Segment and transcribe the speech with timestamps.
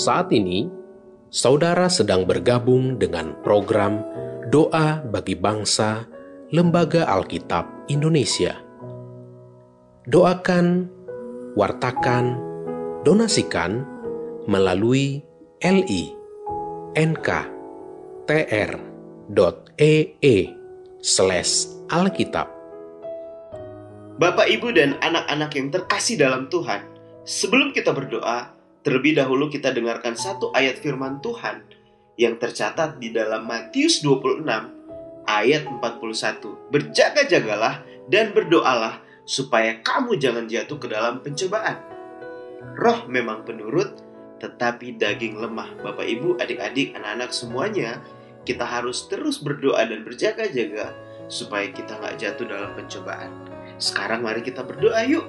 [0.00, 0.64] Saat ini,
[1.28, 4.00] saudara sedang bergabung dengan program
[4.48, 6.08] Doa bagi Bangsa
[6.56, 8.56] Lembaga Alkitab Indonesia.
[10.08, 10.88] Doakan,
[11.52, 12.40] wartakan,
[13.04, 13.84] donasikan
[14.48, 15.20] melalui
[15.60, 16.16] li
[16.96, 17.36] nk.tr.ee
[21.04, 21.52] slash
[21.92, 22.48] alkitab.
[24.16, 26.88] Bapak, Ibu, dan anak-anak yang terkasih dalam Tuhan,
[27.28, 31.64] sebelum kita berdoa, terlebih dahulu kita dengarkan satu ayat firman Tuhan
[32.20, 34.44] yang tercatat di dalam Matius 26
[35.24, 36.72] ayat 41.
[36.72, 41.78] Berjaga-jagalah dan berdoalah supaya kamu jangan jatuh ke dalam pencobaan.
[42.76, 44.02] Roh memang penurut,
[44.40, 45.80] tetapi daging lemah.
[45.80, 48.00] Bapak, Ibu, adik-adik, anak-anak semuanya,
[48.44, 50.92] kita harus terus berdoa dan berjaga-jaga
[51.30, 53.30] supaya kita nggak jatuh dalam pencobaan.
[53.80, 55.24] Sekarang mari kita berdoa yuk.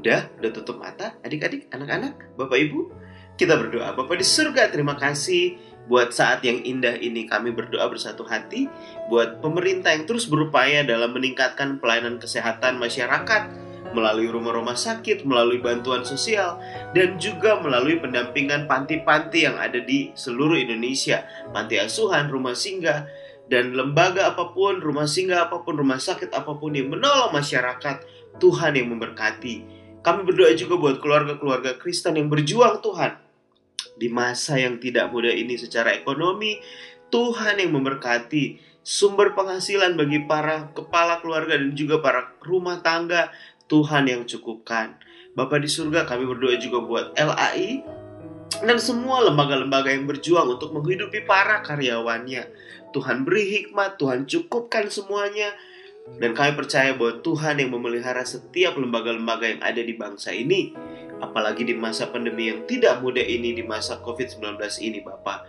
[0.00, 2.88] Udah, udah tutup mata, adik-adik, anak-anak, Bapak Ibu.
[3.36, 5.60] Kita berdoa, Bapak di surga, terima kasih
[5.92, 8.64] buat saat yang indah ini kami berdoa bersatu hati
[9.12, 13.52] buat pemerintah yang terus berupaya dalam meningkatkan pelayanan kesehatan masyarakat
[13.92, 16.56] melalui rumah-rumah sakit, melalui bantuan sosial,
[16.96, 23.04] dan juga melalui pendampingan panti-panti yang ada di seluruh Indonesia, panti asuhan, rumah singgah,
[23.52, 27.96] dan lembaga apa pun, rumah singgah apa pun, rumah sakit apa pun yang menolong masyarakat,
[28.40, 29.79] Tuhan yang memberkati.
[30.00, 33.20] Kami berdoa juga buat keluarga-keluarga Kristen yang berjuang Tuhan
[34.00, 36.56] di masa yang tidak mudah ini secara ekonomi,
[37.12, 43.28] Tuhan yang memberkati sumber penghasilan bagi para kepala keluarga dan juga para rumah tangga
[43.68, 44.96] Tuhan yang cukupkan.
[45.36, 47.84] Bapak di surga kami berdoa juga buat LAI
[48.64, 52.50] dan semua lembaga-lembaga yang berjuang untuk menghidupi para karyawannya.
[52.90, 55.54] Tuhan beri hikmat, Tuhan cukupkan semuanya.
[56.16, 60.74] Dan kami percaya bahwa Tuhan yang memelihara setiap lembaga-lembaga yang ada di bangsa ini.
[61.20, 65.44] Apalagi di masa pandemi yang tidak mudah ini, di masa COVID-19 ini Bapak.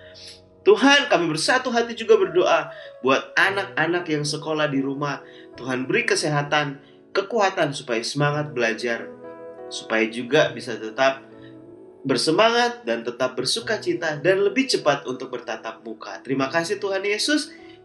[0.61, 2.69] Tuhan kami bersatu hati juga berdoa
[3.01, 5.25] buat anak-anak yang sekolah di rumah.
[5.57, 6.77] Tuhan beri kesehatan,
[7.16, 9.09] kekuatan supaya semangat belajar,
[9.73, 11.25] supaya juga bisa tetap
[12.01, 16.21] bersemangat dan tetap bersuka cita dan lebih cepat untuk bertatap muka.
[16.21, 17.53] Terima kasih Tuhan Yesus,